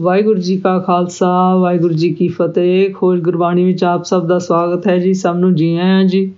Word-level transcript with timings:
ਵਾਹਿਗੁਰੂ 0.00 0.40
ਜੀ 0.40 0.56
ਕਾ 0.56 0.78
ਖਾਲਸਾ, 0.78 1.56
ਵਾਹਿਗੁਰੂ 1.56 1.94
ਜੀ 1.94 2.14
ਕੀ 2.14 2.28
ਫਤਿਹ। 2.28 2.94
ਖੋਜ 2.94 3.20
ਗੁਰਬਾਣੀ 3.20 3.64
ਵਿੱਚ 3.64 3.84
ਆਪ 3.84 4.04
ਸਭ 4.04 4.26
ਦਾ 4.26 4.38
ਸਵਾਗਤ 4.38 4.86
ਹੈ 4.86 4.98
ਜੀ, 4.98 5.14
ਸਭ 5.14 5.36
ਨੂੰ 5.36 5.54
ਜੀ 5.54 5.76
ਆਇਆਂ 5.76 6.04
ਜੀ। 6.04 6.32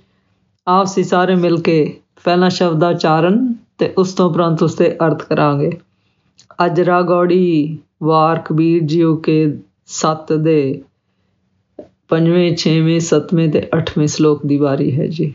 ਆਪ 0.67 0.87
ਸੀ 0.87 1.03
ਸਾਰੇ 1.05 1.35
ਮਿਲ 1.35 1.61
ਕੇ 1.61 2.01
ਪਹਿਲਾ 2.25 2.49
ਸ਼ਬਦ 2.49 2.79
ਦਾ 2.79 2.89
ਉਚਾਰਨ 2.89 3.55
ਤੇ 3.79 3.95
ਉਸ 3.99 4.13
ਤੋਂ 4.13 4.31
ਉਪਰੰਤ 4.31 4.63
ਉਸ 4.63 4.75
ਤੇ 4.75 4.97
ਅਰਥ 5.07 5.23
ਕਰਾਂਗੇ। 5.23 5.71
ਅੱਜ 6.65 6.81
ਰਾਗੌੜੀ 6.81 7.79
ਵਾਰ 8.03 8.39
ਕਬੀਰ 8.39 8.83
ਜੀਓ 8.83 9.17
ਕੇ 9.17 9.59
7 9.87 10.33
ਦੇ 10.33 10.83
ਪੰਜਵੇਂ, 12.09 12.57
ਛੇਵੇਂ, 12.57 13.01
ਸੱਤਵੇਂ 13.01 13.49
ਤੇ 13.49 13.69
ਅੱਠਵੇਂ 13.77 14.07
ਸ਼ਲੋਕ 14.07 14.47
ਦੀ 14.47 14.57
ਵਾਰੀ 14.57 15.01
ਹੈ 15.01 15.07
ਜੀ। 15.07 15.35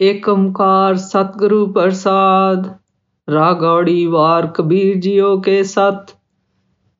ਏਕ 0.00 0.28
ਓੰਕਾਰ 0.28 0.96
ਸਤਿਗੁਰੂ 0.96 1.66
ਪ੍ਰਸਾਦ, 1.66 2.68
ਰਾਗੌੜੀ 3.30 4.06
ਵਾਰ 4.06 4.46
ਕਬੀਰ 4.46 4.96
ਜੀਓ 4.96 5.40
ਕੇ 5.40 5.62
ਸਤ 5.62 6.16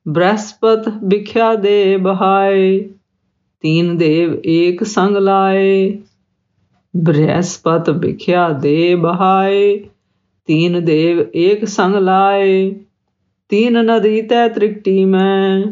ਬ੍ਰਹਸਪਤ 0.09 0.89
ਵਿਖਿਆ 1.05 1.55
ਦੇ 1.55 1.97
ਬਹਾਏ, 1.97 2.79
ਤੀਨ 3.61 3.97
ਦੇਵ 3.97 4.37
ਏਕ 4.47 4.85
ਸੰਗ 4.85 5.17
ਲਾਏ। 5.17 5.99
ਬ੍ਰਹਸਪਤ 6.97 7.91
ਵਿਖਿਆ 7.91 8.49
ਦੇ 8.49 8.95
ਬਹਾਏ, 8.95 9.85
ਤੀਨ 10.47 10.85
ਦੇਵ 10.85 11.23
ਏਕ 11.37 11.65
ਸੰਗ 11.65 11.95
ਲਾਏ। 11.95 12.75
ਤੀਨ 13.49 13.85
ਨਦੀ 13.85 14.23
ਤੈ 14.23 14.49
ਤ੍ਰਿਕਟੀ 14.49 15.05
ਮੈਂ, 15.05 15.63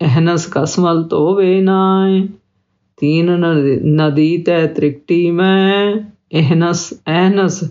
ਅਹਨਸ 0.00 0.46
ਕਸਮਲ 0.46 1.02
ਧੋਵੇ 1.02 1.60
ਨਾਏ। 1.60 2.28
ਤੀਨ 2.96 3.30
ਨਦੀ 3.96 4.38
ਤੈ 4.38 4.66
ਤ੍ਰਿਕਟੀ 4.66 5.30
ਮੈਂ, 5.30 5.96
ਅਹਨਸ 6.34 6.94
ਅਹਨਸ 7.06 7.64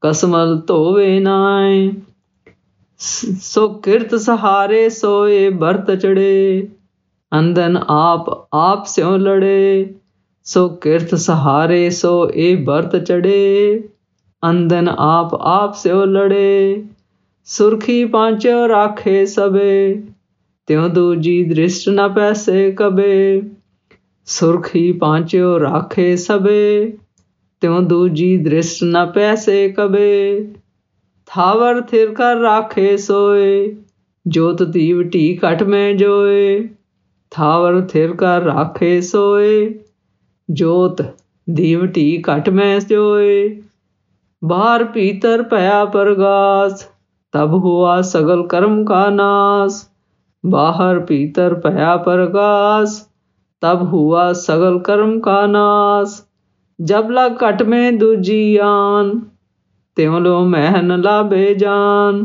ਕਸਮਲ 0.00 0.60
ਧੋਵੇ 0.66 1.20
ਨਾਏ। 1.20 1.90
ਸੋ 3.00 3.68
ਕਿਰਤ 3.74 4.14
ਸਹਾਰੇ 4.14 4.88
ਸੋਏ 4.88 5.48
ਬਰਤ 5.50 5.90
ਚੜੇ 5.94 6.68
ਅੰਦਨ 7.32 7.78
ਆਪ 7.88 8.28
ਆਪ 8.54 8.86
ਸਿਉ 8.86 9.16
ਲੜੇ। 9.16 9.94
ਸੋ 10.44 10.68
ਕਿਰਤ 10.68 11.14
ਸਹਾਰੇ 11.14 11.88
ਸੋ 11.90 12.30
ਇਹ 12.30 12.56
ਬਰਤ 12.64 12.96
ਚੜੇ 12.96 13.82
ਅੰਦਨ 14.42 14.88
ਆਪ 14.88 15.34
ਆਪ 15.34 15.74
ਸਿਉ 15.74 16.04
ਲੜੇ। 16.04 16.84
ਸੁਰਖੀ 17.44 18.04
ਪਾਂਚੋ 18.04 18.68
ਰਾਖੇ 18.68 19.24
ਸਬੇ 19.26 20.02
ਤਿਉ 20.66 20.88
ਦੂਜੀ 20.88 21.42
ਦ੍ਰਿਸ਼ਟ 21.44 21.88
ਨ 21.88 22.08
ਪੈਸੇ 22.08 22.70
ਕਬੇ। 22.72 23.42
ਸੁਰਖੀ 24.26 24.92
ਪਾਂਚੋ 24.92 25.60
ਰਾਖੇ 25.60 26.16
ਸਬੇ 26.16 26.92
ਤਿਉ 27.62 27.80
ਦੂਜੀ 27.80 28.36
ਦ੍ਰਿਸ਼ਟ 28.36 28.84
ਨ 28.84 29.06
ਪੈਸੇ 29.06 29.68
ਕਬੇ। 29.68 30.46
ਥਾਵਰ 31.30 31.80
ਥਿਰ 31.80 32.14
ਕਰ 32.14 32.36
ਰਾਖੇ 32.36 32.96
ਸੋਏ 32.96 33.76
ਜੋਤ 34.26 34.62
ਦੀਵਟੀ 34.62 35.38
ਘਟ 35.38 35.62
ਮੈਂ 35.62 35.92
ਜੋਏ 35.94 36.68
ਥਾਵਰ 37.30 37.80
ਥਿਰ 37.80 38.14
ਕਰ 38.16 38.42
ਰਾਖੇ 38.42 39.00
ਸੋਏ 39.00 39.80
ਜੋਤ 40.48 41.02
ਦੀਵਟੀ 41.48 42.22
ਘਟ 42.30 42.48
ਮੈਂ 42.48 42.80
ਜੋਏ 42.80 43.62
ਬਾਹਰ 44.42 44.84
ਭੀਤਰ 44.84 45.42
ਭਇਆ 45.42 45.84
ਪ੍ਰਗਾਸ 45.84 46.84
ਤਬ 47.34 47.54
ਹੁਆ 47.54 48.00
ਸਗਲ 48.02 48.46
ਕਰਮ 48.46 48.84
ਕਾ 48.84 49.08
ਨਾਸ 49.10 49.84
ਬਾਹਰ 50.44 51.00
ਭੀਤਰ 51.00 51.54
ਭਇਆ 51.54 51.96
ਪ੍ਰਗਾਸ 51.96 53.00
ਤਬ 53.62 53.82
ਹੁਆ 53.82 54.32
ਸਗਲ 54.32 54.78
ਕਰਮ 54.78 55.20
ਕਾ 55.20 55.46
ਨਾਸ 55.46 56.22
ਜਬ 56.80 57.10
ਲਗ 57.10 57.44
ਘਟ 57.44 57.62
ਮੈਂ 57.62 57.92
ਦੂਜੀ 60.06 60.08
ਆਨ 60.08 60.16
ਤਿਉ 60.16 60.18
ਲੋ 60.18 60.44
ਮਹਿ 60.44 60.82
ਨ 60.82 61.00
ਲਾਭੇ 61.00 61.54
ਜਾਨ, 61.54 62.24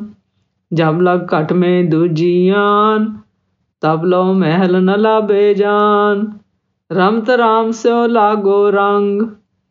ਜਬ 0.74 1.02
ਲਗ 1.02 1.20
ਘਟ 1.34 1.54
ਮੈਂ 1.54 1.84
ਦੂਜੀਆਨ, 1.84 3.14
ਤਬ 3.82 4.06
ਲੋ 4.06 4.34
ਮਹਿਲ 4.34 4.84
ਨ 4.84 5.00
ਲਾਭੇ 5.00 5.54
ਜਾਨ। 5.54 6.32
ਰਮਤ 6.92 7.30
ਰਾਮ 7.30 7.72
ਸਿਓ 7.72 8.08
ਲਾਗੋ 8.08 8.72
ਰੰਗ 8.72 9.22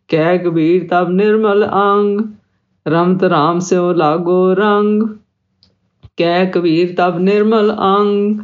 ਕਹਿ 0.08 0.38
ਕਬੀਰ 0.38 0.88
ਤਬ 0.90 1.08
ਨਿਰਮਲ 1.08 1.64
ਅੰਗ। 1.64 2.20
ਰਮਤ 2.88 3.24
ਰਾਮ 3.24 3.58
ਸਿਓ 3.58 3.92
ਲਾਗੋ 3.92 4.54
ਰੰਗ 4.54 5.02
ਕਹਿ 6.16 6.46
ਕਬੀਰ 6.46 6.94
ਤਬ 6.96 7.18
ਨਿਰਮਲ 7.18 7.72
ਅੰਗ। 7.72 8.40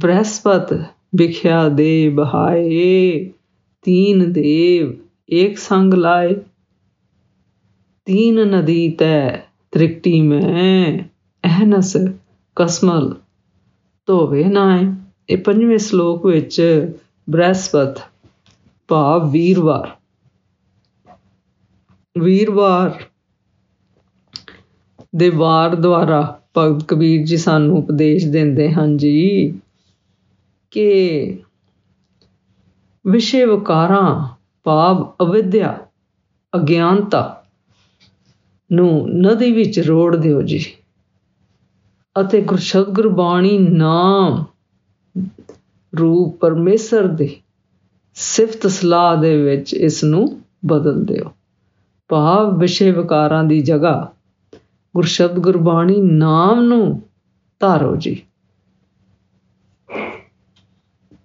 ਬ੍ਰਹਸਪਤ 0.00 0.74
ਵਿਖਿਆ 1.14 1.68
ਦੇ 1.68 2.08
ਬਹਾਏ 2.08 3.30
ਤੀਨ 3.82 4.32
ਦੇਵ 4.32 4.92
ਇੱਕ 5.28 5.58
ਸੰਗ 5.58 5.94
ਲਾਏ। 5.94 6.36
तीन 8.07 8.39
नदी 8.55 8.89
तय 8.99 9.41
त्रिकटी 9.73 10.21
में 10.21 11.11
ਅਹਨਸ 11.43 11.95
ਕਸਮਲ 12.57 13.15
ਧੋਵੇ 14.07 14.43
ਨਾਏ 14.43 14.85
ਇਹ 15.29 15.37
ਪੰਜਵੇਂ 15.37 15.77
ਸ਼ਲੋਕ 15.77 16.25
ਵਿੱਚ 16.25 16.61
ਬ੍ਰਹਸਪਤ 17.29 17.99
ਭਾਵ 18.87 19.29
ਵੀਰਵਾਰ 19.31 19.89
ਵੀਰਵਾਰ 22.15 22.99
ਦੇ 25.15 25.29
ਵਾਰ 25.29 25.75
ਦੁਆਰਾ 25.75 26.21
ਭਗਤ 26.57 26.83
ਕਬੀਰ 26.83 27.25
ਜੀ 27.25 27.37
ਸਾਨੂੰ 27.37 27.77
ਉਪਦੇਸ਼ 27.77 28.27
ਦਿੰਦੇ 28.27 28.71
ਹਨ 28.71 28.97
ਜੀ 28.97 29.53
ਕਿ 30.71 31.37
ਵਿਸ਼ੇ 33.05 33.45
ਵਿਕਾਰਾਂ 33.45 34.27
ਭਾਵ 34.63 35.05
ਅਵਿਦਿਆ 35.21 35.77
ਅਗਿਆਨਤਾ 36.55 37.34
ਨੂੰ 38.72 39.08
ਨਦੀ 39.08 39.52
ਵਿੱਚ 39.52 39.80
ਰੋੜ 39.80 40.16
ਦਿਓ 40.16 40.42
ਜੀ। 40.42 40.64
ਅਤੇ 42.20 42.40
ਗੁਰਸ਼ਬਦ 42.40 42.88
ਗੁਰਬਾਣੀ 42.88 43.58
ਨਾਮ 43.58 44.44
ਰੂਪ 45.98 46.36
ਪਰਮੇਸ਼ਰ 46.36 47.06
ਦੇ 47.06 47.36
ਸਿਫਤ 48.14 48.66
ਸਲਾਹ 48.66 49.16
ਦੇ 49.16 49.42
ਵਿੱਚ 49.42 49.74
ਇਸ 49.74 50.04
ਨੂੰ 50.04 50.42
ਬਦਲ 50.66 51.04
ਦਿਓ। 51.04 51.32
ਭਾਵ 52.08 52.58
ਵਿਸ਼ੇ 52.58 52.90
ਵਿਕਾਰਾਂ 52.90 53.44
ਦੀ 53.44 53.60
ਜਗ੍ਹਾ 53.60 54.12
ਗੁਰਸ਼ਬਦ 54.94 55.38
ਗੁਰਬਾਣੀ 55.38 56.00
ਨਾਮ 56.00 56.60
ਨੂੰ 56.60 57.02
ਧਾਰੋ 57.60 57.96
ਜੀ। 57.96 58.22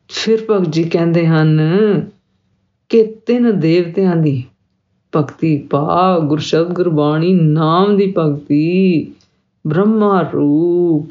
ਫਿਰ 0.09 0.45
ਭਗਤ 0.49 0.69
ਜੀ 0.69 0.83
ਕਹਿੰਦੇ 0.83 1.27
ਹਨ 1.27 1.59
ਕਿ 2.89 3.03
ਤਿੰਨ 3.25 3.59
ਦੇਵਤਿਆਂ 3.59 4.15
ਦੀ 4.15 4.43
ਭਗਤੀ 5.15 5.57
ਪਾ 5.57 6.19
ਗੁਰਸ਼ਬਦ 6.19 6.73
ਗੁਰਬਾਣੀ 6.73 7.33
ਨਾਮ 7.33 7.97
ਦੀ 7.97 8.13
ਭਗਤੀ, 8.17 9.13
ਬ੍ਰਹਮਾ 9.67 10.21
ਰੂਪ, 10.21 11.09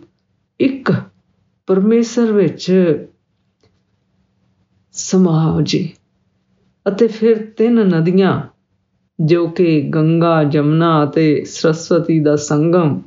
ਇੱਕ 0.60 0.92
ਪਰਮੇਸ਼ਰ 1.66 2.32
ਵਿੱਚ 2.32 2.72
ਸਮਾਉ 4.92 5.60
ਜੀ। 5.60 5.92
ਅਤੇ 6.88 7.06
ਫਿਰ 7.06 7.46
ਤਿੰਨ 7.46 7.74
ਨਦੀਆਂ, 7.74 8.42
ਜੋ 9.20 9.46
ਕਿ 9.46 9.80
ਗੰਗਾ, 9.80 10.44
ਜਮਨਾ 10.44 11.04
ਅਤੇ 11.04 11.44
ਸਰਸਵਤੀ 11.44 12.20
ਦਾ 12.20 12.36
ਸੰਗਮ, 12.36 13.00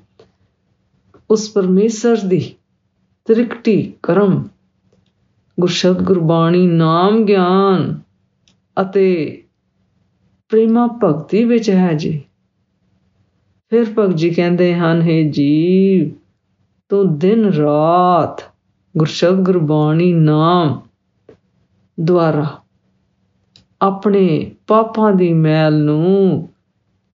ਉਸ 1.32 1.50
ਪਰਮੇਸ਼ਰ 1.50 2.18
ਦੀ 2.18 2.56
ਤ੍ਰਿਕਟੀ 3.26 3.94
ਕਰਮ 4.04 4.48
ਗੁਰਸ਼ਬਦ 5.60 6.02
ਗੁਰਬਾਣੀ 6.02 6.68
ਨਾਮ 6.68 7.26
ਗਿਆਨ 7.26 8.00
ਅਤੇ 8.82 9.43
ਪ੍ਰੇਮਾ 10.54 11.00
ਭਗਤੀ 11.04 11.46
ਵਿੱਚ 11.46 11.70
ਹੈ 11.70 11.94
ਜੀ। 11.94 12.24
ਫਿਰ 13.70 13.86
ਭਗਤ 14.00 14.16
ਜੀ 14.16 14.30
ਕਹਿੰਦੇ 14.30 14.76
ਹਨ, 14.76 15.02
ਹੈ 15.02 15.30
ਜੀ 15.30 16.16
ਤੂੰ 16.90 17.20
ਦਿਨ 17.20 17.46
ਰਾਤ 17.46 18.52
ਗੁਰਸ਼ਬਦ 18.98 19.46
ਗੁਰਬਾਣੀ 19.46 20.14
ਨਾਮ 20.14 20.82
ਦੁਆਰਾ 22.00 22.46
ਆਪਣੇ 23.82 24.56
ਪਾਪਾਂ 24.68 25.14
ਦੀ 25.14 25.34
ਮੈਲ 25.34 25.84
ਨੂੰ 25.84 26.50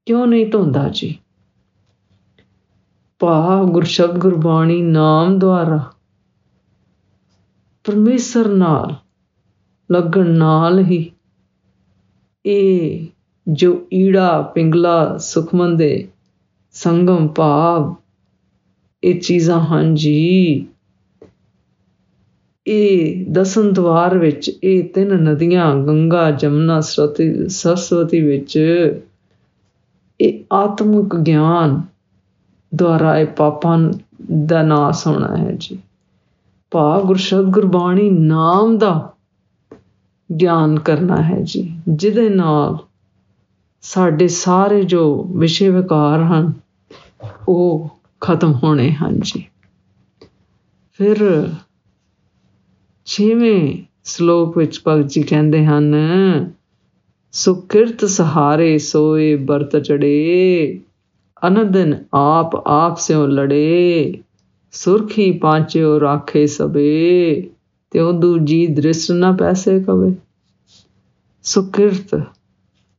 ਕਿਉਂ 0.05 0.27
ਨਹੀਂ 0.27 0.45
ਧੋਂਦਾ 0.45 0.89
ਜੀ? 0.89 1.19
ਪਾ 3.19 3.63
ਗੁਰਸ਼ਬਦ 3.63 4.17
ਗੁਰਬਾਣੀ 4.17 4.81
ਨਾਮ 4.81 5.39
ਦੁਆਰਾ 5.39 5.91
ਪਰਮੇਸ਼ਰ 7.83 8.49
ਨਾਲ 8.49 8.95
ਲੱਗਣ 9.91 10.29
ਨਾਲ 10.29 10.79
ਹੀ 10.79 11.11
ਇਹ 12.45 13.07
ਜੋ 13.49 13.85
ਈੜਾ, 13.93 14.41
ਪਿੰਗਲਾ, 14.41 15.17
ਸੁਖਮਨ 15.17 15.77
ਦੇ 15.77 16.07
ਸੰਗਮ 16.71 17.27
ਭਾਵ, 17.27 17.95
ਇਹ 19.03 19.19
ਚੀਜ਼ਾਂ 19.19 19.59
ਹਨ 19.59 19.95
ਜੀ। 19.95 20.67
ਇਹ 22.67 23.25
ਦਸਨ 23.31 23.73
ਦਵਾਰ 23.73 24.17
ਵਿੱਚ, 24.17 24.51
ਇਹ 24.63 24.83
ਤਿੰਨ 24.83 25.23
ਨਦੀਆਂ, 25.23 25.75
ਗੰਗਾ, 25.75 26.31
ਜਮਨਾ, 26.31 26.81
ਸਰਸਵਤੀ 26.81 27.49
ਸਰਸਵਤੀ 27.49 28.21
ਵਿੱਚ 28.21 28.59
ਇਹ 30.21 30.39
ਆਤਮਿਕ 30.53 31.15
ਗਿਆਨ 31.15 31.81
ਦੁਆਰਾ 32.75 33.17
ਇਹ 33.19 33.27
ਪਾਪਾਂ 33.27 33.91
ਦਾ 34.45 34.63
ਨਾਸ 34.63 35.07
ਹੋਣਾ 35.07 35.37
ਹੈ 35.37 35.51
ਜੀ। 35.59 35.79
ਭਾਵ 36.71 37.05
ਗੁਰਸ਼ਬਦ 37.05 37.45
ਗੁਰਬਾਣੀ 37.45 38.09
ਨਾਮ 38.09 38.77
ਦਾ 38.77 39.13
ਗਿਆਨ 40.41 40.79
ਕਰਨਾ 40.79 41.21
ਹੈ 41.21 41.41
ਜੀ, 41.43 41.81
ਜਿਹਦੇ 41.87 42.29
ਨਾਲ 42.29 42.77
ਸਾਡੇ 43.81 44.27
ਸਾਰੇ 44.27 44.83
ਜੋ 44.83 45.23
ਵਿਸ਼ੇ 45.23 45.69
ਵਿਕਾਰ 45.69 46.23
ਹਨ, 46.23 46.53
ਉਹ 47.47 47.89
ਖਤਮ 48.21 48.53
ਹੋਣੇ 48.53 48.91
ਹਨ 48.91 49.19
ਜੀ। 49.19 49.45
ਫਿਰ 50.99 51.49
ਛੇਵੇਂ 53.05 53.77
ਸ਼ਲੋਕ 54.03 54.57
ਵਿੱਚ 54.57 54.81
ਭਗਤ 54.87 55.07
ਜੀ 55.07 55.23
ਕਹਿੰਦੇ 55.23 55.65
ਹਨ, 55.65 55.95
ਸੁਕਿਰਤ 57.31 58.05
ਸਹਾਰੇ 58.05 58.77
ਸੋਏ 58.77 59.35
ਬਰਤ 59.35 59.77
ਚੜੇ 59.77 60.79
ਅਨੰਦਨ 61.47 62.03
ਆਪ 62.13 62.55
ਆਪ 62.67 62.97
ਸਿਓ 62.97 63.25
ਲੜੇ, 63.27 64.21
ਸੁਰਖੀ 64.71 65.31
ਪਾਂਚਿਓ 65.31 65.99
ਰਾਖੇ 65.99 66.47
ਸਬੇ 66.47 67.49
ਤਿਉ 67.91 68.11
ਦੂਜੀ 68.11 68.67
ਦ੍ਰਿਸ਼ 68.67 69.11
ਨਾ 69.11 69.31
ਪੈਸੇ 69.31 69.79
ਕਵੇ। 69.79 70.13
ਸੁਕਿਰਤ 71.43 72.21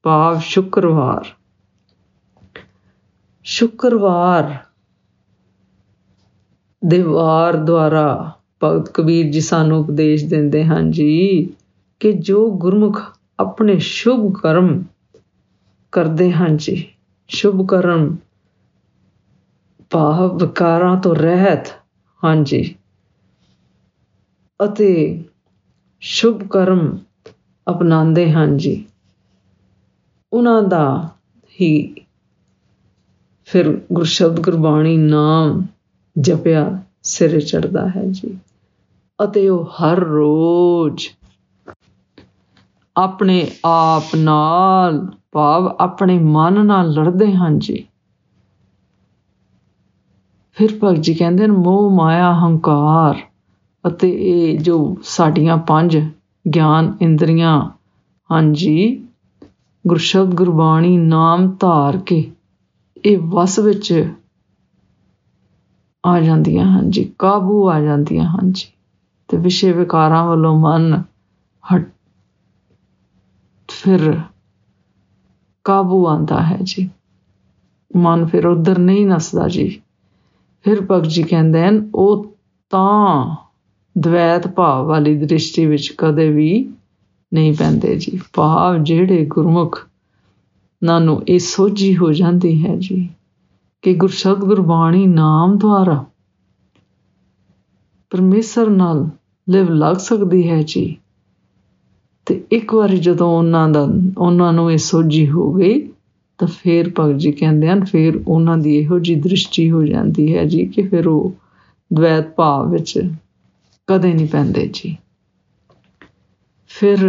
ਭਾਵ 0.05 0.39
ਸ਼ੁੱਕਰਵਾਰ। 0.39 1.25
ਸ਼ੁੱਕਰਵਾਰ 3.45 4.57
ਦੇ 6.83 7.03
ਵਾਰ 7.03 7.57
ਦੁਆਰਾ 7.57 8.33
ਭਗਤ 8.63 8.89
ਕਬੀਰ 8.89 9.31
ਜੀ 9.31 9.41
ਸਾਨੂੰ 9.41 9.79
ਉਪਦੇਸ਼ 9.79 10.25
ਦਿੰਦੇ 10.25 10.65
ਹਨ 10.65 10.91
ਜੀ 10.91 11.45
ਕਿ 12.01 12.13
ਜੋ 12.13 12.51
ਗੁਰਮੁਖ 12.51 13.01
ਆਪਣੇ 13.39 13.79
ਸ਼ੁਭ 13.79 14.33
ਕਰਮ 14.35 14.83
ਕਰਦੇ 15.93 16.33
ਹਨ 16.33 16.57
ਜੀ, 16.57 16.95
ਸ਼ੁਭ 17.29 17.67
ਕਰਮ 17.67 18.17
ਭਾਵ 19.91 20.37
ਵਿਕਾਰਾਂ 20.39 20.97
ਤੋਂ 21.01 21.15
ਰਹਿਤ 21.15 21.69
ਹਾਂਜੀ 22.23 22.63
ਅਤੇ 24.61 24.93
ਸ਼ੁਭ 26.03 26.43
ਕਰਮ 26.49 26.99
ਅਪਣਾਉਂਦੇ 27.67 28.33
ਹਨ 28.33 28.57
ਜੀ। 28.57 28.85
ਉਹਨਾਂ 30.33 30.63
ਦਾ 30.63 31.09
ਹੀ 31.61 31.95
ਫਿਰ 33.45 33.81
ਗੁਰਸ਼ਬਦ 33.93 34.41
ਗੁਰਬਾਣੀ 34.41 34.97
ਨਾਮ 34.97 35.67
ਜਪਿਆ 36.19 36.83
ਸਿਰੇ 37.03 37.41
ਚੜਦਾ 37.41 37.89
ਹੈ 37.89 38.03
ਜੀ। 38.05 38.39
ਅਤੇ 39.25 39.49
ਉਹ 39.49 39.65
ਹਰ 39.65 39.99
ਰੋਜ਼ 39.99 41.09
ਆਪਣੇ 42.97 43.51
ਆਪ 43.65 44.17
ਨਾਲ, 44.17 45.07
ਭਾਵ 45.33 45.77
ਆਪਣੇ 45.81 46.19
ਮਨ 46.19 46.67
ਨਾਲ 46.67 46.91
ਲੜਦੇ 46.91 47.33
ਹਨ 47.33 47.59
ਜੀ। 47.59 47.87
ਫਿਰ 50.55 50.69
ਭਗਤ 50.85 51.01
ਜੀ 51.01 51.15
ਕਹਿੰਦੇ 51.15 51.47
ਨੇ, 51.47 51.53
ਮੋਹ, 51.53 51.91
ਮਾਇਆ, 51.91 52.35
ਹੰਕਾਰ 52.35 53.17
ਅਤੇ 53.87 54.11
ਇਹ 54.11 54.59
ਜੋ 54.59 54.97
ਸਾਡੀਆਂ 55.03 55.57
ਪੰਜ 55.57 55.99
ਗਿਆਨ 56.55 56.97
ਇੰਦਰੀਆਂ 57.01 57.71
ਹਨ 58.31 58.53
ਜੀ 58.53 59.07
ਗੁਰਸ਼ਬਦ 59.87 60.35
ਗੁਰਬਾਣੀ 60.35 60.97
ਨਾਮ 60.97 61.57
ਧਾਰ 61.61 61.97
ਕੇ 61.97 62.31
ਇਹ 63.05 63.19
ਵਸ 63.19 63.59
ਵਿੱਚ 63.59 64.15
ਆ 66.07 66.21
ਜਾਂਦੀਆਂ 66.21 66.79
ਹਨ 66.79 66.91
ਜੀ, 66.91 67.13
ਕਾਬੂ 67.19 67.71
ਆ 67.71 67.81
ਜਾਂਦੀਆਂ 67.81 68.25
ਹਨ 68.25 68.53
ਜੀ 68.53 68.73
ਤੇ 69.29 69.37
ਵਿਸ਼ੇ 69.37 69.73
ਵਿਕਾਰਾਂ 69.73 70.27
ਵੱਲੋਂ 70.27 70.61
ਮਨ 70.61 71.03
ਹਟ 71.65 71.91
ਫਿਰ 73.69 74.21
ਕਾਬੂ 75.65 76.07
ਆਂਦਾ 76.07 76.43
ਹੈ 76.43 76.59
ਜੀ। 76.63 76.91
ਮਨ 77.97 78.27
ਫਿਰ 78.27 78.47
ਉਧਰ 78.47 78.79
ਨਹੀਂ 78.79 79.07
ਨਸਦਾ 79.07 79.49
ਜੀ। 79.49 79.81
ਫਿਰ 80.63 80.87
ਭਗਤ 80.91 81.09
ਜੀ 81.09 81.23
ਕਹਿੰਦੇ 81.23 81.67
ਹਨ, 81.67 81.91
ਉਹ 81.95 82.37
ਤਾਂ 82.71 83.37
ਦ્વੈਤ 83.99 84.49
ਭਾਵ 84.49 84.87
ਵਾਲੀ 84.87 85.17
ਦ੍ਰਿਸ਼ਟੀ 85.17 85.67
ਵਿੱਚ 85.67 85.95
ਕਦੇ 85.99 86.31
ਵੀ 86.31 86.73
ਨਹੀਂ 87.35 87.53
ਪੈਂਦੇ 87.53 87.97
ਜੀ। 87.97 88.21
ਭਾਵ 88.35 88.83
ਜਿਹੜੇ 88.83 89.27
ਗੁਰਮੁਖ 89.27 89.87
ਨਾਨੂੰ 90.85 91.23
ਇਹ 91.29 91.39
ਸੋਝੀ 91.39 91.97
ਹੋ 91.97 92.13
ਜਾਂਦੀ 92.13 92.67
ਹੈ 92.67 92.77
ਜੀ 92.77 93.09
ਕਿ 93.83 93.95
ਗੁਰਸ਼ਬਦ 93.95 94.39
ਗੁਰਬਾਣੀ 94.39 95.07
ਨਾਮ 95.07 95.59
ਦੁਆਰਾ 95.59 96.05
ਪਰਮੇਸ਼ਰ 98.11 98.71
ਨਾਲ 98.71 99.09
ਲਿਵ 99.49 99.71
ਲੱਗ 99.71 99.97
ਸਕਦੀ 99.97 100.51
ਹੈ 100.51 100.63
ਜੀ। 100.63 100.97
ਤੇ 102.27 102.45
ਇੱਕ 102.53 102.75
ਵਾਰੀ 102.75 102.97
ਜਦੋਂ 102.97 103.39
ਉਹਨਾਂ 103.39 103.69
ਦਾ, 103.69 103.89
ਉਹਨਾਂ 104.19 104.53
ਨੂੰ 104.53 104.73
ਇਹ 104.73 104.79
ਸੋਝੀ 104.79 105.31
ਹੋ 105.31 105.53
ਗਈ, 105.53 105.89
ਤਾਂ 106.39 106.49
ਫਿਰ 106.49 106.93
ਭਗਤ 107.01 107.19
ਜੀ 107.19 107.33
ਕਹਿੰਦੇ 107.33 107.69
ਹਨ, 107.69 107.85
ਫਿਰ 107.85 108.21
ਉਹਨਾਂ 108.29 108.59
ਦੀ 108.59 108.77
ਇਹੋ 108.77 108.99
ਜੀ 108.99 109.15
ਦ੍ਰਿਸ਼ਟੀ 109.15 109.71
ਹੋ 109.71 109.83
ਜਾਂਦੀ 109.83 110.37
ਹੈ 110.37 110.45
ਜੀ 110.45 110.67
ਕਿ 110.67 110.83
ਫਿਰ 110.83 111.09
ਉਹ 111.09 111.35
ਦ્વੈਤ 111.93 112.35
ਭਾਵ 112.35 112.71
ਵਿੱਚ 112.71 113.13
ਕਦੇ 113.87 114.15
ਨਹੀਂ 114.15 114.29
ਪੈਂਦੇ 114.29 114.71
ਜੀ। 114.73 114.97
ਫਿਰ 116.71 117.01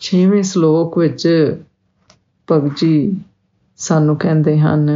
6ਵੇਂ 0.00 0.42
ਸ਼ਲੋਕ 0.42 0.98
ਵਿੱਚ 0.98 1.26
ਭਗਤ 2.48 2.78
ਜੀ 2.78 3.20
ਸਾਨੂੰ 3.78 4.16
ਕਹਿੰਦੇ 4.16 4.58
ਹਨ, 4.58 4.90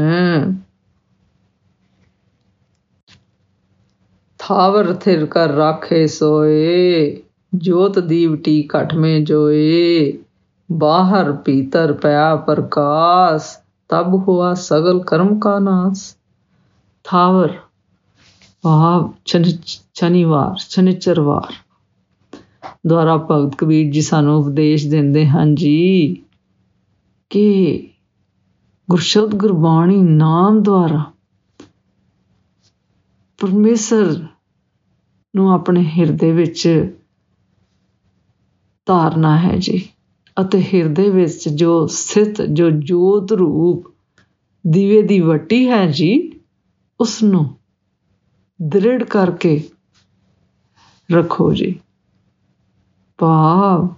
ਥਾਵਰ 4.41 4.93
ਥਿਰ 4.95 5.25
ਕਰ 5.27 5.49
ਰਾਖੇ 5.49 6.07
ਸੋਏ, 6.07 7.23
ਜੋਤ 7.53 7.99
ਦੀਵਟੀ 7.99 8.69
ਘਟ 8.69 8.95
ਮੇ 8.95 9.21
ਜੋਏ, 9.21 10.13
ਬਾਹਰ 10.69 11.33
ਭੀਤਰ 11.45 11.93
ਪਿਆ 11.93 12.35
ਪ੍ਰਕਾਸ਼, 12.37 13.57
ਤਬ 13.91 14.15
ਹੁਆ 14.29 14.53
ਸਗਲ 14.55 15.03
ਕਰਮ 15.03 15.39
ਕਾ 15.41 15.59
ਨਾਸ। 15.59 16.05
ਥਾਵਰ 17.05 17.59
ਭਾਵ 18.65 19.13
ਸ਼ਨੀਵਾਰ 19.27 20.57
ਸ਼ਨੀਚਰਵਾਰ 20.59 21.53
ਦੁਆਰਾ 22.87 23.17
ਭਗਤ 23.31 23.55
ਕਬੀਰ 23.55 23.93
ਜੀ 23.93 24.01
ਸਾਨੂੰ 24.01 24.37
ਉਪਦੇਸ਼ 24.37 24.87
ਦਿੰਦੇ 24.89 25.27
ਹਨ 25.27 25.55
ਜੀ 25.55 26.15
ਕਿ 27.31 27.89
ਗੁਰਸ਼ਬਦ 28.89 29.35
ਗੁਰਬਾਣੀ 29.35 29.97
ਨਾਮ 30.03 30.63
ਦੁਆਰਾ 30.63 31.05
ਪਰਮੇਸ਼ਰ 33.39 34.27
ਨੂੰ 35.35 35.53
ਆਪਣੇ 35.53 35.85
ਹਿਰਦੇ 35.99 36.33
ਵਿੱਚ 36.33 36.69
ਧਾਰਨਾ 38.87 39.37
ਹੈ 39.39 39.57
ਜੀ 39.57 39.89
ਅਤੇ 40.41 40.63
ਹਿਰਦੇ 40.75 41.11
ਵਿੱਚ 41.11 41.49
ਜੋ 41.49 41.87
ਸਥਿਤ 41.87 42.43
ਜੋ 42.43 42.71
ਜੋਤ 42.71 43.33
ਰੂਪ 43.33 43.93
ਦੀਵੇ 44.67 45.03
ਦੀ 45.03 45.21
ਵੱਟੀ 45.21 45.69
ਹੈ 45.69 45.87
ਜੀ 45.91 46.41
ਉਸ 47.01 47.23
ਨੂੰ 47.23 47.55
ਦ੍ਰਿੜ 48.61 49.05
ਕਰਕੇ 49.05 49.63
ਰੱਖੋ 51.13 51.53
ਜੀ। 51.55 51.75
ਭਾਵ 53.21 53.89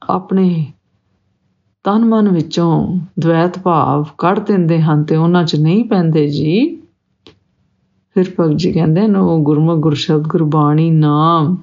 ਆਪਣੇ 0.08 0.72
ਤਨ 1.84 2.04
ਮਨ 2.04 2.28
ਵਿੱਚੋਂ 2.28 2.98
ਦ્વੈਤ 3.18 3.58
ਭਾਵ 3.58 4.06
ਕੱਢ 4.18 4.38
ਦਿੰਦੇ 4.38 4.82
ਹਨ 4.82 5.04
ਤੇ 5.04 5.16
ਉਹਨਾਂ 5.16 5.44
'ਚ 5.44 5.56
ਨਹੀਂ 5.56 5.84
ਪੈਂਦੇ 5.84 6.28
ਜੀ, 6.28 6.82
ਫਿਰ 8.14 8.24
ਭਗਤ 8.40 8.56
ਜੀ 8.56 8.72
ਕਹਿੰਦੇ 8.72 9.08
ਨੇ, 9.08 9.18
ਉਹ 9.18 9.38
ਗੁਰਮੁਖ, 9.42 9.78
ਗੁਰਸ਼ਬਦ, 9.78 10.28
ਗੁਰਬਾਣੀ, 10.28 10.90
ਨਾਮ 10.90 11.56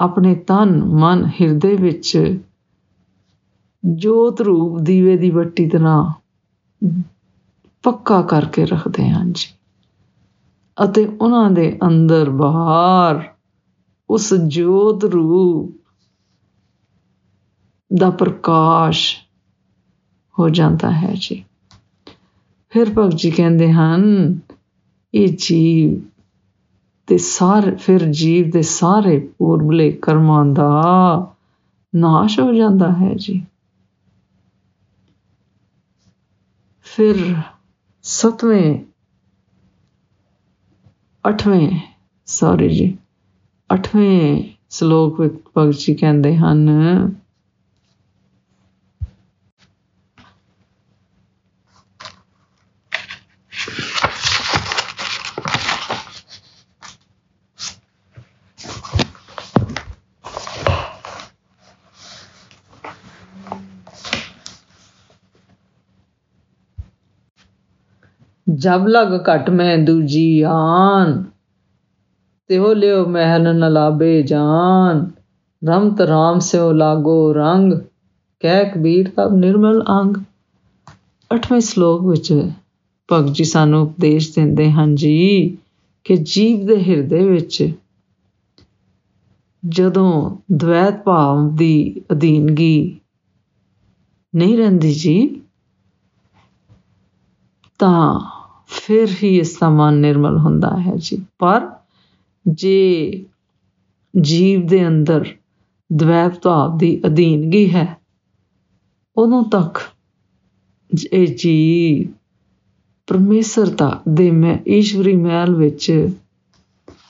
ਆਪਣੇ 0.00 0.34
ਤਨ, 0.34 0.84
ਮਨ, 0.84 1.26
ਹਿਰਦੇ 1.26 1.76
ਵਿੱਚ 1.76 2.40
ਜੋਤ 3.84 4.40
ਰੂਪ 4.40 4.78
ਦੀਵੇ 4.78 5.16
ਦੀ 5.16 5.30
ਵੱਟੀ 5.30 5.68
ਤਰ੍ਹਾਂ 5.68 6.12
ਪੱਕਾ 7.82 8.22
ਕਰਕੇ 8.22 8.64
ਰੱਖਦੇ 8.64 9.08
ਹਨ 9.08 9.32
ਜੀ। 9.32 9.54
ਅਤੇ 10.84 11.04
ਉਹਨਾਂ 11.20 11.50
ਦੇ 11.50 11.78
ਅੰਦਰ 11.86 12.30
ਬਾਹਰ 12.30 13.28
ਉਸ 14.10 14.34
ਜੋਤ 14.34 15.04
ਰੂਪ 15.04 15.72
ਦਾ 17.96 18.10
ਪ੍ਰਕਾਸ਼ 18.10 19.16
ਹੋ 20.38 20.48
ਜਾਂਦਾ 20.48 20.90
ਹੈ 20.90 21.14
ਜੀ। 21.20 21.44
ਫਿਰ 22.70 22.90
ਭਗਤ 22.98 23.14
ਜੀ 23.16 23.30
ਕਹਿੰਦੇ 23.30 23.72
ਹਨ, 23.72 24.38
ਇਹ 25.14 25.28
ਜੀਵ 25.28 26.00
ਤੇ 27.06 27.18
ਸਾਰੇ, 27.18 27.74
ਫਿਰ 27.74 28.04
ਜੀਵ 28.04 28.50
ਦੇ 28.50 28.62
ਸਾਰੇ 28.62 29.18
ਪੂਰਬਲੇ 29.38 29.92
ਕਰਮਾਂ 29.92 30.46
ਦਾ 30.46 30.82
ਨਾਸ਼ 31.94 32.40
ਹੋ 32.40 32.52
ਜਾਂਦਾ 32.52 32.92
ਹੈ 32.92 33.14
ਜੀ। 33.14 33.46
ਫਿਰ 36.96 37.34
ਸਤਵੇਂ 38.02 38.78
ਅਠਵੇਂ 41.24 41.70
ਸੌਰੀ 42.26 42.68
ਜੀ 42.68 42.98
ਅਠਵੇਂ 43.70 44.42
ਸ਼ਲੋਕ 44.70 45.20
ਵਿੱਚ 45.20 45.34
ਭਗਤ 45.58 45.74
ਜੀ 45.74 45.94
ਕਹਿੰਦੇ 45.94 46.36
ਹਨ 46.36 46.68
ਜਬ 68.62 68.86
ਲਗ 68.88 69.22
ਘਟ 69.22 69.50
ਮੈਂ 69.50 69.78
ਦੂਜੀ 69.78 70.42
ਆਨ। 70.42 71.24
ਤਿਉ 72.48 72.74
ਲਿਓ 72.74 73.06
ਮਹਿਲ 73.06 73.42
ਨ 73.42 73.72
ਲਾਬੇ 73.72 74.22
ਜਾਨ। 74.22 75.10
ਰਮਤ 75.68 76.00
ਰਾਮ 76.00 76.38
ਸਿਓ 76.38 76.72
ਲਾਗੋ 76.72 77.32
ਰੰਗ। 77.32 77.72
ਕਹਿ 78.40 78.70
ਕਬੀਰ 78.70 79.10
ਤਾਂ 79.10 79.30
ਨਿਰਮਲ 79.30 79.84
ਅੰਗ। 79.88 80.16
8ਵੇਂ 81.34 81.60
ਸ਼ਲੋਕ 81.60 82.06
ਵਿੱਚ 82.06 82.50
ਭਗਤ 83.12 83.32
ਜੀ 83.32 83.44
ਸਾਨੂੰ 83.44 83.82
ਉਪਦੇਸ਼ 83.82 84.34
ਦਿੰਦੇ 84.36 84.72
ਹਨ 84.72 84.94
ਜੀ 84.94 85.58
ਕਿ 86.04 86.16
ਜੀਵ 86.16 86.66
ਦੇ 86.66 86.82
ਹਿਰਦੇ 86.82 87.28
ਵਿੱਚ 87.28 87.72
ਜਦੋਂ 89.68 90.36
ਦ્વੈਤ 90.52 91.02
ਭਾਵ 91.02 91.56
ਦੀ 91.56 92.02
ਅਧੀਨਗੀ 92.12 93.00
ਨਹੀਂ 94.34 94.58
ਰਹਿੰਦੀ 94.58 94.94
ਜੀ, 94.94 95.40
ਤਾਂ 97.78 98.20
ਫਿਰ 98.86 99.08
ਹੀ 99.22 99.38
ਇਸ 99.38 99.58
ਦਾ 99.60 99.70
ਮਨ 99.70 99.94
ਨਿਰਮਲ 99.94 100.38
ਹੁੰਦਾ 100.38 100.80
ਹੈ 100.80 100.92
ਜੀ। 100.96 101.26
ਪਰ 101.38 101.70
ਜੇ 102.48 103.24
ਜੀਵ 104.20 104.66
ਦੇ 104.66 104.88
ਅੰਦਰ 104.88 105.24
ਦ્વੈਤ 105.92 106.42
ਭਾਵ 106.42 106.78
ਦੀ 106.78 107.00
ਅਧੀਨਗੀ 107.06 107.74
ਹੈ, 107.74 107.96
ਉਦੋਂ 109.16 109.42
ਤੱਕ 109.44 109.78
ਇਹ 111.12 111.36
ਜੀ 111.36 112.04
ਪਰਮੇਸ਼ਰਤਾ 113.06 114.02
ਦੇ 114.08 114.30
ਮੈਂ 114.30 114.58
ਈਸ਼ਵਰੀ 114.68 115.16
ਮਹਿਲ 115.16 115.54
ਵਿੱਚ 115.54 116.08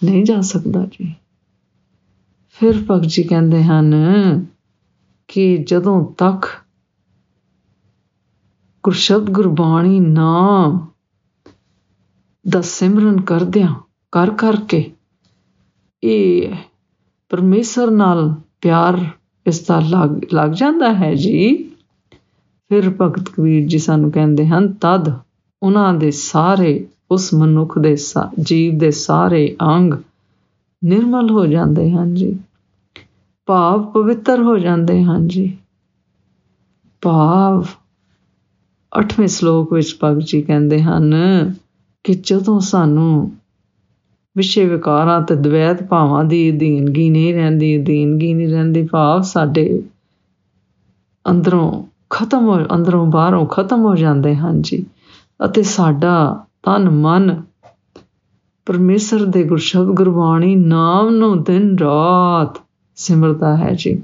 ਨਹੀਂ 0.04 0.24
ਜਾ 0.24 0.40
ਸਕਦਾ 0.40 0.86
ਜੀ। 0.86 1.14
ਫਿਰ 2.48 2.74
ਭਗਤ 2.90 3.04
ਜੀ 3.06 3.22
ਕਹਿੰਦੇ 3.22 3.64
ਹਨ 3.64 3.94
ਕਿ 5.28 5.56
ਜਦੋਂ 5.56 6.06
ਤੱਕ 6.18 6.46
ਗੁਰਸ਼ਬਦ 8.82 9.30
ਗੁਰਬਾਣੀ 9.30 10.00
ਨਾਮ 10.00 10.86
ਦਾ 12.48 12.60
ਸਿਮਰਨ 12.60 13.20
ਕਰਦਿਆਂ 13.20 13.74
ਕਰ 14.12 14.30
ਕਰਕੇ 14.30 14.90
ਇਹ 16.04 16.54
ਪਰਮੇਸ਼ਰ 17.28 17.90
ਨਾਲ 17.90 18.34
ਪਿਆਰ 18.60 19.06
ਇਸ 19.46 19.66
ਦਾ 19.66 19.80
ਲੱਗ 19.80 20.34
ਲੱਗ 20.34 20.50
ਜਾਂਦਾ 20.50 20.94
ਹੈ 20.94 21.14
ਜੀ। 21.14 21.56
ਫਿਰ 22.68 22.90
ਭਗਤ 23.00 23.28
ਕਬੀਰ 23.28 23.68
ਜੀ 23.68 23.78
ਸਾਨੂੰ 23.78 24.10
ਕਹਿੰਦੇ 24.12 24.46
ਹਨ, 24.46 24.72
ਤਦ 24.80 25.12
ਉਹਨਾਂ 25.62 25.94
ਦੇ 25.94 26.10
ਸਾਰੇ, 26.10 26.86
ਉਸ 27.10 27.34
ਮਨੁੱਖ 27.34 27.78
ਦੇ 27.78 27.96
ਜੀਵ 28.40 28.78
ਦੇ 28.78 28.90
ਸਾਰੇ 28.90 29.56
ਅੰਗ 29.62 29.94
ਨਿਰਮਲ 30.84 31.30
ਹੋ 31.30 31.46
ਜਾਂਦੇ 31.46 31.90
ਹਨ 31.90 32.14
ਜੀ। 32.14 32.38
ਭਾਵ 33.46 33.82
ਪਵਿੱਤਰ 33.82 34.42
ਹੋ 34.42 34.58
ਜਾਂਦੇ 34.58 35.02
ਹਨ 35.04 35.28
ਜੀ। 35.28 35.58
ਭਾਵ 37.02 37.66
8ਵੇਂ 39.00 39.28
ਸ਼ਲੋਕ 39.28 39.72
ਵਿੱਚ 39.72 39.96
ਭਗਤ 40.04 40.22
ਜੀ 40.26 40.42
ਕਹਿੰਦੇ 40.42 40.82
ਹਨ 40.82 41.14
ਕਿ 42.04 42.14
ਜਦੋਂ 42.14 42.60
ਸਾਨੂੰ 42.60 43.32
ਵਿਸ਼ੇ 44.36 44.64
ਵਿਕਾਰਾਂ 44.64 45.22
ਤੇ 45.22 45.34
ਦ્વੈਤ 45.34 45.82
ਭਾਵਾਂ 45.82 46.24
ਦੀ 46.24 46.56
ਅਧੀਨਗੀ 46.56 47.10
ਨਹੀਂ 47.10 47.34
ਰਹਿੰਦੀ, 47.34 47.82
ਅਧੀਨਗੀ 47.82 48.34
ਨਹੀਂ 48.34 48.48
ਰਹਿੰਦੀ, 48.48 48.82
ਭਾਵ 48.82 49.22
ਸਾਡੇ 49.22 49.82
ਅੰਦਰੋਂ 51.30 51.84
ਖਤਮ 52.10 52.44
ਹੋ, 52.44 52.64
ਅੰਦਰੋਂ 52.74 53.06
ਬਾਹਰੋਂ 53.06 53.46
ਖਤਮ 53.46 53.80
ਹੋ 53.80 53.94
ਜਾਂਦੇ 53.96 54.36
ਹਨ 54.36 54.62
ਜੀ। 54.62 54.86
ਅਤੇ 55.44 55.62
ਸਾਡਾ 55.62 56.44
ਤਨ, 56.62 56.90
ਮਨ 56.90 57.42
ਪਰਮੇਸ਼ਰ 58.66 59.24
ਦੇ 59.24 59.42
ਗੁਰਸ਼ਬਦ 59.44 59.86
ਗੁਰਬਾਣੀ 59.86 60.56
ਨਾਮ 60.56 61.10
ਨੂੰ 61.10 61.42
ਦਿਨ 61.42 61.78
ਰਾਤ 61.78 62.60
ਸਿਮਰਦਾ 62.96 63.56
ਹੈ 63.56 63.74
ਜੀ। 63.78 64.02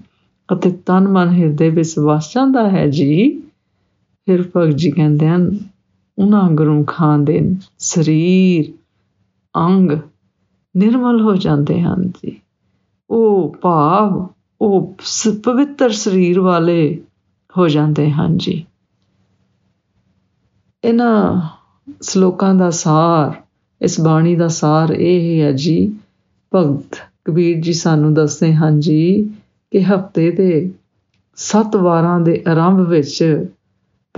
ਅਤੇ 0.53 0.71
ਤਨ, 0.71 1.09
ਮਨ 1.09 1.29
ਹਿਰਦੇ 1.29 1.71
ਵਿੱਚ 1.71 1.99
ਵਸ 1.99 2.35
ਜਾਂਦਾ 2.35 2.71
ਹੈ 2.71 2.87
ਜੀ। 2.87 3.41
ਫਿਰ 4.27 4.45
ਭਗਤ 4.57 4.77
ਜੀ 4.77 4.91
ਕਹਿੰਦੇ 4.91 5.29
ਹਨ 5.29 5.59
ਉਹਨਾਂ 6.19 6.51
ਗੁਰਮੁਖਾਂ 6.51 7.19
ਦੇ 7.19 7.57
ਸਰੀਰ, 7.79 8.73
ਅੰਗ 9.57 9.91
ਨਿਰਮਲ 10.77 11.21
ਹੋ 11.21 11.37
ਜਾਂਦੇ 11.37 11.81
ਹਨ 11.81 12.09
ਜੀ। 12.09 12.41
ਉਹ 13.11 13.57
ਭਾਵ, 13.61 14.27
ਉਹ 14.61 14.97
ਪਵਿੱਤਰ 15.45 15.91
ਸਰੀਰ 15.91 16.41
ਵਾਲੇ 16.41 17.03
ਹੋ 17.59 17.69
ਜਾਂਦੇ 17.69 18.11
ਹਨ 18.11 18.37
ਜੀ। 18.39 18.65
ਇਹਨਾਂ 20.85 21.41
ਸ਼ਲੋਕਾਂ 22.03 22.55
ਦਾ 22.55 22.71
ਸਾਰ, 22.71 23.43
ਇਸ 23.81 24.01
ਬਾਣੀ 24.01 24.37
ਦਾ 24.37 24.49
ਸਾਰ 24.49 24.91
ਇਹ 24.91 25.43
ਹੈ 25.43 25.53
ਜੀ, 25.53 25.97
ਭਗਤ 26.55 26.99
ਕਬੀਰ 27.25 27.61
ਜੀ 27.61 27.73
ਸਾਨੂੰ 27.73 28.15
ਦੱਸਦੇ 28.15 28.55
ਹਨ 28.55 28.81
ਜੀ 28.81 29.31
ਕਿ 29.71 29.85
ਹਫ਼ਤੇ 29.85 30.31
ਦੇ 30.31 30.73
7 31.37 31.77
ਵਾਰਾਂ 31.77 32.21
ਦੇ 32.21 32.45
ਆਰੰਭ 32.49 32.81
ਵਿੱਚ 32.81 33.47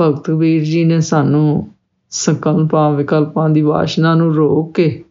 ਭਗਤ 0.01 0.31
ਕਬੀਰ 0.31 0.65
ਜੀ 0.65 0.85
ਨੇ 0.85 1.01
ਸਾਨੂੰ 1.01 1.69
ਸੰਕਲਪਾਂ, 2.11 2.93
ਵਿਕਲਪਾਂ 2.93 3.51
ਦੀ 3.51 3.63
ਵਾਸ਼ਨਾ 3.63 4.15
ਨੂੰ 4.15 4.35
ਰੋਕ 4.35 4.75
ਕੇ 4.75 5.05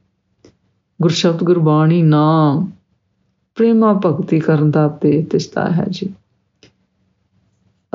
ਗੁਰਸ਼ਬਦ 1.01 1.43
ਗੁਰਬਾਣੀ 1.43 2.01
ਨਾਮ 2.01 2.71
ਪ੍ਰੇਮਾ 3.55 3.93
ਭਗਤੀ 4.05 4.39
ਕਰਨ 4.39 4.71
ਦਾ 4.71 4.85
ਉਪਦੇਸ਼ 4.85 5.25
ਦਿੱਤਾ 5.27 5.71
ਹੈ 5.71 5.85
ਜੀ। 5.89 6.13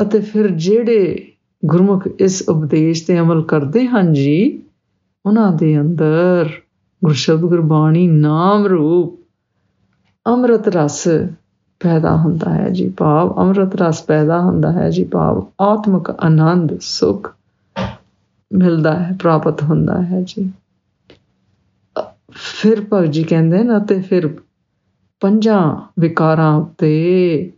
ਅਤੇ 0.02 0.20
ਫਿਰ 0.20 0.48
ਜਿਹੜੇ 0.48 1.32
ਗੁਰਮੁਖ 1.66 2.06
ਇਸ 2.06 2.48
ਉਪਦੇਸ਼ 2.48 3.06
ਤੇ 3.06 3.18
ਅਮਲ 3.18 3.42
ਕਰਦੇ 3.42 3.86
ਹਨ 3.86 4.12
ਜੀ, 4.12 4.62
ਉਹਨਾਂ 5.26 5.52
ਦੇ 5.52 5.80
ਅੰਦਰ 5.80 6.48
ਗੁਰਸ਼ਬਦ 7.04 7.40
ਗੁਰਬਾਣੀ 7.40 8.08
ਨਾਮ 8.08 8.66
ਰੂਪ 8.66 9.20
ਅੰਮ੍ਰਿਤ 10.26 10.68
ਰਸ 10.68 11.08
ਪੈਦਾ 11.80 12.16
ਹੁੰਦਾ 12.16 12.50
ਹੈ 12.50 12.68
ਜੀ, 12.70 12.88
ਭਾਵ 12.88 13.36
ਅੰਮ੍ਰਿਤ 13.38 13.82
ਰਸ 13.82 14.02
ਪੈਦਾ 14.02 14.40
ਹੁੰਦਾ 14.40 14.72
ਹੈ 14.72 14.90
ਜੀ, 14.90 15.04
ਭਾਵ 15.04 15.46
ਆਤਮਿਕ 15.60 16.10
ਆਨੰਦ, 16.10 16.78
ਸੁਖ 16.80 17.34
ਮਿਲਦਾ 18.52 18.98
ਹੈ, 18.98 19.16
ਪ੍ਰਾਪਤ 19.20 19.62
ਹੁੰਦਾ 19.62 20.02
ਹੈ 20.02 20.20
ਜੀ। 20.20 20.50
ਫਿਰ 22.30 22.86
ਭਗਤ 22.92 23.10
ਜੀ 23.10 23.22
ਕਹਿੰਦੇ 23.22 23.62
ਨੇ 23.62 23.84
ਤੇ 23.88 24.00
ਫਿਰ 24.00 24.38
ਪੰਜਾਂ 25.20 25.90
ਵਿਕਾਰਾਂ 26.00 26.54
ਉਤੇ 26.54 27.52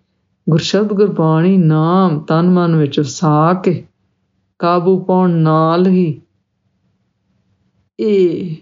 ਗੁਰਸ਼ਬਦ 0.51 0.93
ਗੁਰਬਾਣੀ 0.93 1.57
ਨਾਮ 1.57 2.21
ਤਨ 2.21 2.51
ਮਨ 2.51 2.77
ਵਿੱਚ 2.77 3.01
ਵਸਾ 3.01 3.55
ਕੇ 3.55 3.85
ਕਾਬੂ 4.59 4.99
ਪਾਉਣ 5.05 5.31
ਨਾਲ 5.31 5.87
ਹੀ 5.87 6.21
ਇਹ 8.01 8.57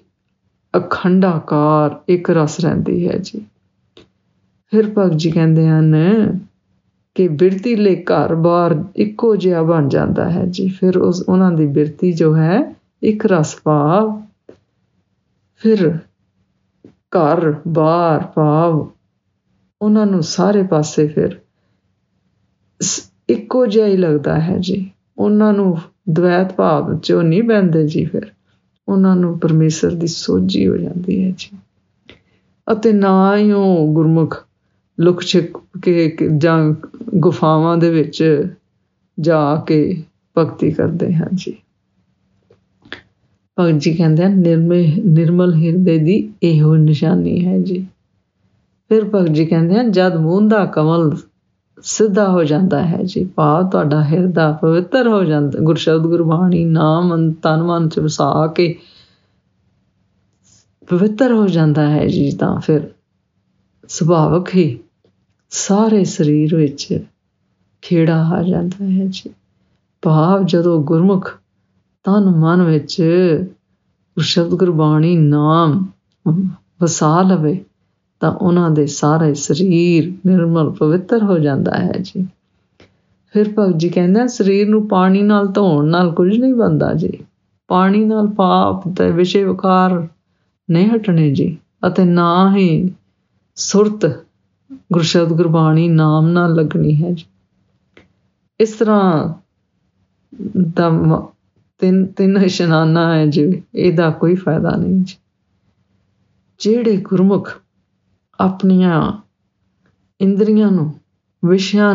ਅਖੰਡਾਕਾਰ 0.74 2.00
ਇੱਕ 2.08 2.30
ਰਸ 2.30 2.60
ਰਹਿੰਦੀ 2.60 3.08
ਹੈ 3.08 3.18
ਜੀ। 3.18 3.46
ਫਿਰ 4.72 4.90
ਭਗਤ 4.98 5.14
ਜੀ 5.16 5.30
ਕਹਿੰਦੇ 5.30 5.68
ਹਨ 5.68 5.94
ਕਿ 7.14 7.28
ਬਿਰਤੀ 7.28 7.76
ਲੈ 7.76 7.94
ਘਰ-ਬਾਰ 7.94 8.84
ਇੱਕੋ 8.96 9.36
ਜਿਹਾ 9.36 9.62
ਬਣ 9.62 9.88
ਜਾਂਦਾ 9.88 10.30
ਹੈ 10.30 10.44
ਜੀ। 10.46 10.68
ਫਿਰ 10.68 10.98
ਉਸ, 10.98 11.24
ਉਹਨਾਂ 11.28 11.52
ਦੀ 11.52 11.66
ਬਿਰਤੀ 11.66 12.12
ਜੋ 12.12 12.36
ਹੈ, 12.36 12.74
ਇੱਕ 13.02 13.26
ਰਸ 13.26 13.56
ਭਾਵ, 13.64 14.22
ਫਿਰ 15.56 15.98
ਘਰ 16.88 17.54
ਬਾਰ 17.68 18.26
ਭਾਵ, 18.34 18.88
ਉਹਨਾਂ 19.82 20.06
ਨੂੰ 20.06 20.22
ਸਾਰੇ 20.22 20.62
ਪਾਸੇ 20.62 21.06
ਫਿਰ 21.08 21.38
ਇੱਕੋ 23.28 23.66
ਜਿਹਾ 23.66 23.86
ਹੀ 23.86 23.96
ਲੱਗਦਾ 23.96 24.40
ਹੈ 24.40 24.56
ਜੀ। 24.60 24.90
ਉਹਨਾਂ 25.18 25.52
ਨੂੰ 25.52 25.78
ਦ્વੈਤ 26.10 26.52
ਭਾਵ 26.52 26.98
ਚੋਂ 26.98 27.22
ਨਹੀਂ 27.22 27.42
ਬੰਦੇ 27.42 27.86
ਜੀ 27.86 28.04
ਫਿਰ। 28.04 28.26
ਉਹਨਾਂ 28.88 29.16
ਨੂੰ 29.16 29.38
ਪਰਮੇਸ਼ਰ 29.38 29.90
ਦੀ 29.90 30.06
ਸੋਝੀ 30.06 30.68
ਹੋ 30.68 30.76
ਜਾਂਦੀ 30.76 31.24
ਹੈ 31.24 31.32
ਜੀ। 31.38 31.58
ਅਤੇ 32.72 32.92
ਨਾ 32.92 33.36
ਹੀ 33.36 33.52
ਉਹ 33.52 33.94
ਗੁਰਮੁਖ 33.94 34.44
ਲੁਕ 34.98 35.22
ਛਿਪ 35.22 35.56
ਕੇ 35.82 36.16
ਜਾਂ 36.38 36.58
ਗੁਫਾਵਾਂ 37.14 37.76
ਦੇ 37.76 37.90
ਵਿੱਚ 37.90 38.22
ਜਾ 39.18 39.56
ਕੇ 39.66 40.02
ਭਗਤੀ 40.38 40.70
ਕਰਦੇ 40.70 41.12
ਹਨ 41.14 41.28
ਜੀ। 41.34 41.56
ਭਗਤ 43.58 43.80
ਜੀ 43.80 43.94
ਕਹਿੰਦੇ 43.94 44.24
ਹਨ 44.24 44.38
ਨਿਰਮਲ 45.08 45.54
ਹਿਰਦੇ 45.54 45.98
ਦੀ 45.98 46.16
ਇਹੋ 46.42 46.74
ਨਿਸ਼ਾਨੀ 46.76 47.44
ਹੈ 47.46 47.58
ਜੀ। 47.58 47.86
ਫਿਰ 48.90 49.04
ਭਗਤ 49.04 49.28
ਜੀ 49.28 49.46
ਕਹਿੰਦੇ 49.46 49.78
ਹਨ, 49.78 49.90
ਜਦ 49.92 50.16
ਮੂੰਹ 50.16 50.48
ਦਾ 50.48 50.64
ਕਮਲ 50.64 51.16
ਸਿੱਧਾ 51.82 52.28
ਹੋ 52.30 52.42
ਜਾਂਦਾ 52.44 52.82
ਹੈ 52.84 53.02
ਜੀ, 53.02 53.24
ਭਾਵ 53.24 53.68
ਤੁਹਾਡਾ 53.70 54.02
ਹਿਰਦਾ 54.04 54.50
ਪਵਿੱਤਰ 54.52 55.08
ਹੋ 55.08 55.22
ਜਾਂਦਾ, 55.24 55.58
ਗੁਰਸ਼ਬਦ, 55.58 56.02
ਗੁਰਬਾਣੀ, 56.02 56.64
ਨਾਮ 56.64 57.32
ਤਨ, 57.32 57.62
ਮਨ 57.62 57.88
ਚ 57.88 57.98
ਵਸਾ 57.98 58.46
ਕੇ 58.46 58.74
ਪਵਿੱਤਰ 60.88 61.32
ਹੋ 61.32 61.46
ਜਾਂਦਾ 61.46 61.88
ਹੈ 61.90 62.06
ਜੀ, 62.06 62.30
ਤਾਂ 62.30 62.58
ਫਿਰ 62.60 62.88
ਸੁਭਾਵਕ 63.88 64.54
ਹੀ 64.54 64.78
ਸਾਰੇ 65.56 66.04
ਸਰੀਰ 66.04 66.54
ਵਿੱਚ 66.56 66.86
ਖੇੜਾ 67.82 68.16
ਆ 68.28 68.42
ਜਾਂਦਾ 68.42 68.84
ਹੈ 68.84 69.06
ਜੀ। 69.06 69.30
ਭਾਵ 70.02 70.44
ਜਦੋਂ 70.44 70.82
ਗੁਰਮੁਖ 70.82 71.30
ਤਨ 72.04 72.24
ਮਨ 72.36 72.62
ਵਿੱਚ 72.62 72.96
ਸ਼ਬਦ 74.16 74.54
ਗੁਰਬਾਣੀ 74.54 75.16
ਨਾਮ 75.16 75.86
ਵਸਾ 76.82 77.22
ਲਵੇ, 77.22 77.64
ਤਾਂ 78.20 78.32
ਉਹਨਾਂ 78.32 78.70
ਦੇ 78.70 78.86
ਸਾਰੇ 78.86 79.34
ਸਰੀਰ 79.34 80.12
ਨਿਰਮਲ 80.26 80.70
ਪਵਿੱਤਰ 80.70 81.22
ਹੋ 81.22 81.38
ਜਾਂਦਾ 81.38 81.74
ਹੈ 81.74 81.92
ਜੀ। 82.00 82.26
ਫਿਰ 83.34 83.52
ਭਗਤ 83.58 83.76
ਜੀ 83.76 83.88
ਕਹਿੰਦੇ 83.88 84.26
ਸਰੀਰ 84.28 84.68
ਨੂੰ 84.68 84.86
ਪਾਣੀ 84.88 85.22
ਨਾਲ 85.22 85.46
ਧੋਣ 85.46 85.86
ਨਾਲ 85.86 86.12
ਕੁਝ 86.12 86.36
ਨਹੀਂ 86.38 86.54
ਬੰਦਾ 86.54 86.92
ਜੀ। 86.94 87.12
ਪਾਣੀ 87.68 88.04
ਨਾਲ 88.04 88.26
ਪਾਪ 88.26 88.88
ਤੇ 88.88 89.10
ਵਿਸ਼ੇ 89.10 89.44
ਵਿਕਾਰ 89.44 90.06
ਨਹੀਂ 90.68 90.90
ਹਟਣੇ 90.90 91.30
ਜੀ, 91.30 91.56
ਅਤੇ 91.86 92.04
ਨਾ 92.04 92.56
ਹੀ 92.56 92.94
ਸੁਰਤ 93.56 94.23
ਗੁਰਸ਼ਬਦ 94.94 95.32
ਗੁਰਬਾਣੀ 95.32 95.88
ਨਾਮ 95.88 96.26
ਨਾਲ 96.28 96.54
ਲੱਗਣੀ 96.54 96.94
ਹੈ 96.94 97.10
ਜੀ। 97.12 97.24
ਇਸ 98.60 98.72
ਤਰ੍ਹਾਂ 98.72 99.34
ਦਾ 100.70 100.90
ਤਿੰਨ 101.80 102.04
ਤਿੰਨ 102.06 102.36
ਇਸ਼ਨਾਨਾ 102.36 103.02
ਹੈ 103.14 103.26
ਜੀ, 103.26 103.62
ਇਹਦਾ 103.74 104.10
ਕੋਈ 104.10 104.34
ਫਾਇਦਾ 104.34 104.76
ਨਹੀਂ 104.76 105.04
ਜੀ। 105.04 105.16
ਜਿਹੜੇ 106.60 106.96
ਗੁਰਮੁਖ 107.00 107.50
ਆਪਣੀਆਂ 108.38 109.00
ਇੰਦਰੀਆਂ 110.20 110.70
ਨੂੰ, 110.70 110.92
ਵਿਸ਼ਿਆਂ 111.42 111.94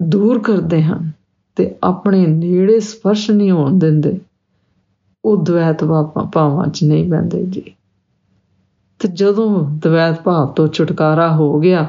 ਦੂਰ 0.00 0.38
ਕਰਦੇ 0.38 0.82
ਹਨ 0.82 1.10
ਤੇ 1.56 1.74
ਆਪਣੇ 1.82 2.26
ਨੇੜੇ 2.26 2.78
ਸਪਰਸ਼ 2.80 3.30
ਨਹੀਂ 3.30 3.50
ਹੋਣ 3.50 3.78
ਦਿੰਦੇ, 3.78 4.18
ਉਹ 5.24 5.44
ਦ્વੈਤ 5.44 5.84
ਭਾਵਾਂ 6.32 6.66
'ਚ 6.66 6.84
ਨਹੀਂ 6.84 7.08
ਬੰਦੇ 7.08 7.44
ਜੀ। 7.46 7.74
ਤੇ 9.02 9.08
ਜਦੋਂ 9.08 9.70
ਦ્વੈਤ 9.70 10.22
ਭਾਵ 10.22 10.52
ਤੋਂ 10.52 10.68
ਛੁਟਕਾਰਾ 10.68 11.34
ਹੋ 11.36 11.60
ਗਿਆ, 11.60 11.88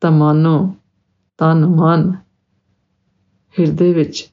ਤਾਂ 0.00 0.10
ਮਾਨੋ 0.10 0.74
ਤਨ 1.38 1.66
ਮਨ 1.66 2.12
ਹਿਰਦੇ 3.60 3.92
ਵਿੱਚ 3.92 4.32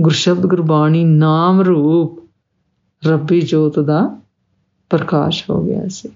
ਗੁਰਸ਼ਬਦ 0.00 0.46
ਗੁਰਬਾਣੀ 0.46 1.04
ਨਾਮ 1.04 1.60
ਰੂਪ 1.60 2.30
ਰੱਬੀ 3.06 3.40
ਜੋਤ 3.40 3.78
ਦਾ 3.78 4.20
ਪ੍ਰਕਾਸ਼ 4.90 5.50
ਹੋ 5.50 5.64
ਗਿਆ 5.64 5.88
ਸੀ। 5.88 6.08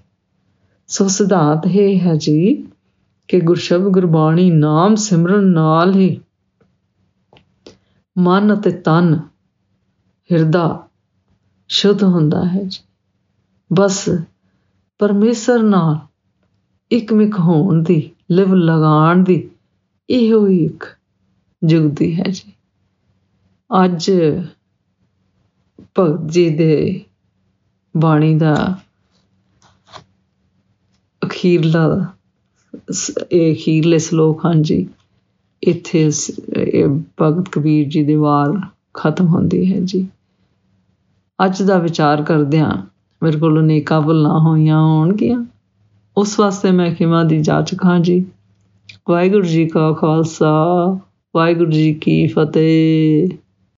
ਸੋ 0.87 1.07
ਸਿਧਾਂਤ 1.07 1.67
ਇਹ 1.67 1.99
ਹੈ 1.99 2.15
ਜੀ 2.15 2.67
ਕਿ 3.27 3.41
ਗੁਰਸ਼ਬਦ 3.41 3.87
ਗੁਰਬਾਣੀ 3.87 4.51
ਨਾਮ 4.51 4.95
ਸਿਮਰਨ 4.95 5.43
ਨਾਲ 5.43 5.95
ਹੀ 5.95 6.21
ਮਨ 8.17 8.59
ਅਤੇ 8.59 8.71
ਤਨ 8.71 9.19
ਹਿਰਦਾ 10.31 10.87
ਸ਼ੁੱਧ 11.67 12.03
ਹੁੰਦਾ 12.03 12.45
ਹੈ 12.45 12.63
ਜੀ। 12.63 12.90
ਬਸ 13.71 14.09
ਪਰਮੇਸ਼ਰ 14.99 15.61
ਨਾਲ 15.63 15.97
ਇਕਮਿਕ 16.91 17.39
ਹੋਣ 17.39 17.83
ਦੀ, 17.83 18.09
ਲਿਵ 18.31 18.53
ਲਗਾਉਣ 18.53 19.23
ਦੀ 19.23 19.49
ਇਹੋ 20.09 20.47
ਹੀ 20.47 20.63
ਇੱਕ 20.65 20.85
ਜੁਗਦੀ 21.61 22.13
ਹੈ 22.15 22.23
ਜੀ। 22.23 22.53
ਅੱਜ 23.71 24.11
ਭਗਤ 25.99 26.29
ਜੀ 26.31 26.49
ਦੇ 26.49 27.01
ਬਾਣੀ 27.95 28.37
ਦਾ 28.37 28.55
ਅਖੀਰਲਾ 31.21 32.05
ਇਹ 33.31 33.55
ਅਖੀਰਲੇ 33.55 33.99
ਸ਼ਲੋਕ 33.99 34.45
ਹਨ 34.45 34.61
ਜੀ। 34.61 34.87
ਇੱਥੇ 35.63 36.09
ਭਗਤ 37.21 37.49
ਕਬੀਰ 37.49 37.87
ਜੀ 37.87 38.03
ਦੀ 38.03 38.15
ਵਾਰ 38.15 38.59
ਖਤਮ 38.93 39.27
ਹੁੰਦੀ 39.27 39.73
ਹੈ 39.73 39.79
ਜੀ। 39.79 40.07
ਅੱਜ 41.39 41.61
ਦਾ 41.63 41.77
ਵਿਚਾਰ 41.77 42.23
ਕਰਦਿਆਂ 42.23 42.71
ਮੇਰੇ 43.23 43.39
ਕੋਲ 43.39 43.59
ਅਨੇਕਾਂ 43.59 44.01
ਭੁੱਲਾਂ 44.01 44.39
ਹੋਈਆਂ 44.39 44.81
ਹੋਣਗੀਆਂ। 44.81 45.45
ਉਸ 46.17 46.39
ਵਾਸਤੇ 46.39 46.71
ਮੈਂ 46.71 46.95
ਖਿਮਾ 46.95 47.23
ਦੀ 47.23 47.41
ਜਾਚ 47.41 47.77
ਖਾਂ 47.77 47.99
ਜੀ 47.99 48.25
ਵਾਹਿਗੁਰੂ 49.09 49.43
ਜੀ 49.43 49.67
ਕਾ 49.67 49.91
ਖਾਲਸਾ, 49.91 50.97
ਵਾਹਿਗੁਰੂ 51.35 51.71
ਜੀ 51.71 51.93
ਕੀ 51.93 52.27
ਫਤਿਹ। 52.27 53.29